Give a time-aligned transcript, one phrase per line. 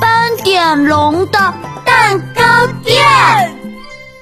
[0.00, 1.38] 斑点龙的
[1.84, 3.04] 蛋糕店。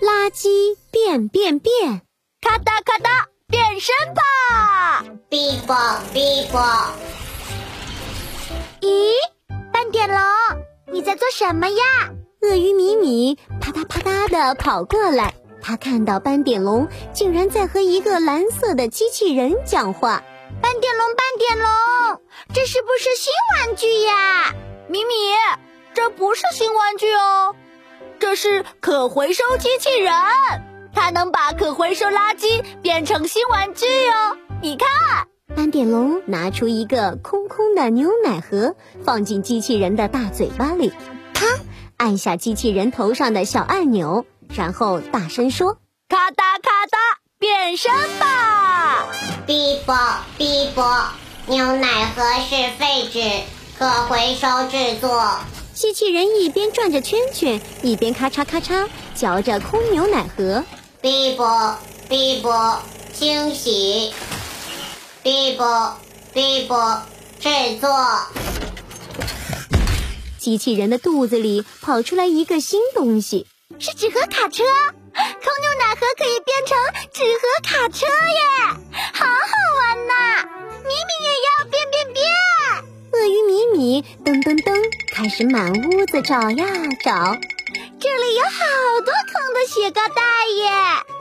[0.00, 2.02] 垃圾变变变，
[2.40, 5.04] 咔哒咔哒，变身吧！
[5.28, 5.76] 哔啵
[6.14, 6.60] 哔啵。
[8.80, 9.12] 咦，
[9.72, 10.18] 斑点龙，
[10.92, 12.10] 你在做什么呀？
[12.42, 20.22] 鳄鱼米米啪嗒啪嗒的跑过来，他看到斑点龙竟然在和一个蓝色的机器人讲话。
[20.62, 21.68] 斑点龙，斑点龙，
[22.54, 24.54] 这是不是新玩具呀？
[24.88, 25.04] 米米，
[25.92, 27.54] 这不是新玩具哦，
[28.18, 30.12] 这是可回收机器人，
[30.94, 34.38] 它能把可回收垃圾变成新玩具哦。
[34.62, 34.88] 你看，
[35.54, 40.90] 斑点龙拿出一个空空的牛奶盒，放进机器人的大嘴巴里，
[41.34, 41.44] 啪，
[41.98, 44.24] 按下机器人头上的小按钮，
[44.54, 45.76] 然后大声说
[46.08, 46.98] ：“咔哒咔哒，
[47.38, 49.06] 变身吧！”
[49.46, 49.94] 哔啵
[50.38, 51.10] 哔啵，
[51.46, 53.20] 牛奶盒是废纸，
[53.78, 55.38] 可回收制作。
[55.72, 60.64] 机器人一边转着圈圈，一边咔嚓咔嚓嚼着空牛奶盒。
[61.00, 62.82] 哔啵哔啵，
[63.14, 64.12] 清洗。
[65.22, 65.96] 哔啵
[66.34, 67.02] 哔啵，
[67.38, 67.48] 制
[67.80, 67.88] 作。
[70.38, 73.46] 机器人的肚子里跑出来一个新东西，
[73.78, 74.64] 是纸盒卡车。
[75.14, 76.76] 空牛奶盒可以变成
[77.12, 78.87] 纸盒卡车耶，
[85.28, 86.64] 开始满屋子找呀
[87.04, 87.36] 找，
[88.00, 90.22] 这里有好多空的雪糕袋
[90.56, 90.70] 耶！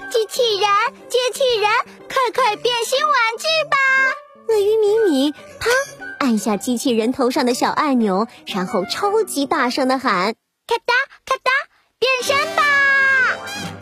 [0.09, 0.69] 机器人，
[1.09, 1.69] 机器人，
[2.08, 3.75] 快快变新玩具吧！
[4.47, 5.69] 鳄鱼米米啪
[6.19, 10.35] 按下机器人头上的小按钮，然后超级大声的喊
[10.66, 10.94] ：“咔哒
[11.25, 11.52] 咔哒，
[12.00, 12.63] 变身吧！”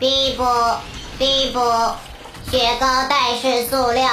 [0.00, 0.80] 哔啵
[1.20, 1.96] 哔啵，
[2.50, 4.10] 雪糕袋是塑料，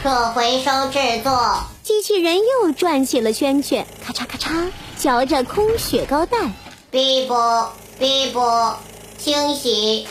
[0.00, 1.64] 可回收制作。
[1.82, 4.70] 机器人又转起了圈圈，咔嚓咔嚓
[5.06, 6.36] 嚼着空雪糕袋。
[6.90, 8.76] 哔啵哔啵，
[9.16, 10.04] 清洗。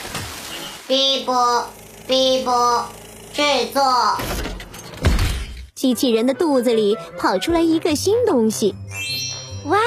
[0.87, 1.67] 哔啵
[2.07, 2.85] 哔啵，
[3.33, 3.41] 制
[3.73, 3.83] 作。
[5.75, 8.73] 机器人的肚子里跑出来一个新东西，
[9.65, 9.77] 哇，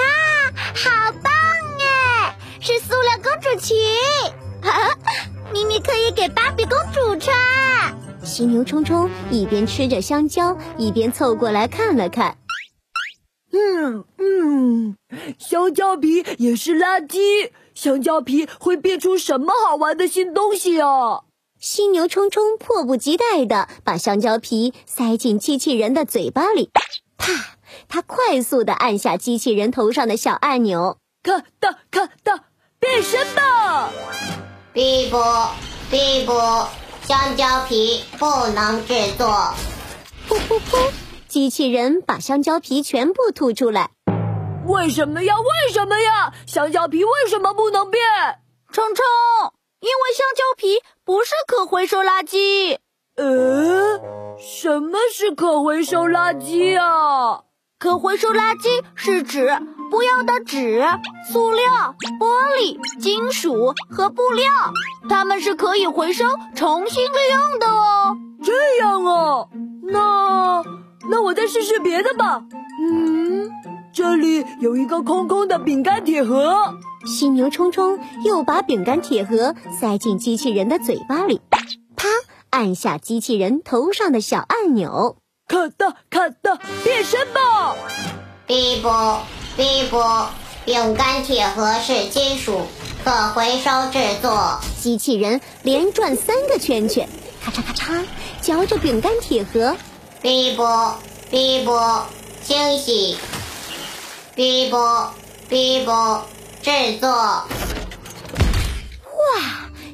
[0.75, 1.33] 好棒
[1.81, 2.37] 哎！
[2.61, 3.75] 是塑料公主裙，
[5.55, 7.35] 咪咪可以给芭比公主穿。
[8.23, 12.37] 犀牛冲冲一边吃着香蕉，一边凑过来看了看。
[13.59, 14.97] 嗯嗯，
[15.39, 21.23] 香蕉皮也是垃圾，香蕉皮会变出什么好玩的新东西啊？
[21.61, 26.71] 犀牛冲冲迫不及待的把香蕉皮塞进机器人的嘴巴里，
[27.19, 27.33] 啪！
[27.89, 32.45] 他快速的按下机器人头上的小按钮，咔哒咔哒，
[32.79, 33.91] 变身吧！
[34.73, 35.51] 哔啵
[35.91, 36.69] 哔啵，
[37.03, 39.27] 香蕉皮不能制作。
[40.29, 41.08] 噗噗噗！
[41.29, 43.91] 机器人把香蕉皮全部吐出来。
[44.67, 45.35] 为什么呀？
[45.39, 46.33] 为什么呀？
[46.47, 48.03] 香蕉皮为什么不能变？
[48.73, 49.05] 冲冲，
[49.81, 52.79] 因为香蕉皮不是可回收垃圾。
[53.17, 54.01] 呃，
[54.39, 57.43] 什么是可回收垃圾啊？
[57.79, 59.59] 可回收垃圾是指
[59.91, 60.85] 不要的纸、
[61.33, 62.27] 塑料、玻
[62.59, 64.51] 璃、金属和布料，
[65.09, 66.25] 它们是可以回收、
[66.55, 68.17] 重新利用的哦。
[68.43, 68.88] 这样
[71.19, 72.45] 那我再试试别的吧。
[72.81, 73.51] 嗯，
[73.93, 76.79] 这里有一个空空的饼干铁盒。
[77.05, 81.59] 犀牛冲冲又把饼干铁盒塞进机器人的嘴巴里，啪，
[82.51, 85.17] 按下机器人头上的小按钮，
[85.49, 87.75] 咔哒咔哒，变身吧！
[88.47, 89.21] 哔啵
[89.57, 90.29] 哔啵，
[90.65, 92.61] 饼干铁盒是金属，
[93.05, 94.61] 可回收制作。
[94.81, 97.09] 机器人连转三个圈圈，
[97.45, 98.05] 咔嚓咔嚓
[98.41, 99.75] 嚼着饼干铁盒。
[100.21, 100.99] 哔啵
[101.31, 102.07] 哔啵，
[102.43, 103.19] 清洗。
[104.35, 105.13] 哔啵
[105.51, 106.27] 哔啵，
[106.63, 107.09] 制作。
[107.11, 107.47] 哇！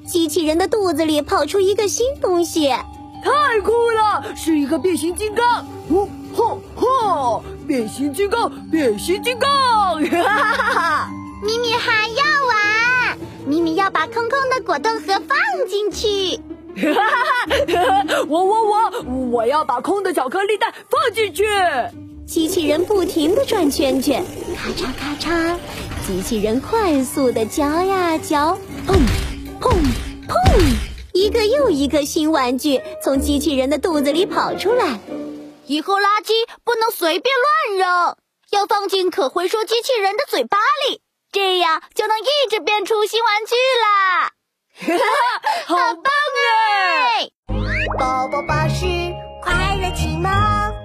[0.06, 4.25] 机器人的肚子里跑出一个新东西，太酷了！
[4.37, 5.67] 是一个变形金刚！
[5.89, 7.44] 哦吼吼！
[7.67, 9.50] 变形金刚，变形金刚！
[9.50, 11.11] 哈哈哈哈！
[11.43, 15.37] 咪咪还要玩，咪咪要把空空的果冻盒放
[15.69, 16.37] 进去。
[16.76, 17.44] 哈哈哈！
[19.35, 21.45] 我，要把空的巧克力蛋放进去。
[22.25, 24.25] 机器人不停的转圈圈，
[24.57, 25.59] 咔嚓咔嚓，
[26.07, 28.95] 机器人快速的嚼呀嚼，砰
[29.61, 29.75] 砰
[30.29, 30.37] 砰，
[31.13, 35.01] 一个又一个新玩具从机器人的肚子里跑出来。
[35.67, 36.31] 以后垃圾
[36.63, 37.35] 不能随便
[37.75, 38.17] 乱扔，
[38.51, 40.59] 要放进可回收机器人的嘴巴
[40.89, 41.01] 里，
[41.33, 44.31] 这样就能一直变出新玩具啦！
[44.87, 46.13] 哈哈，好棒
[48.35, 48.85] 宝巴士
[49.41, 50.84] 快乐启蒙。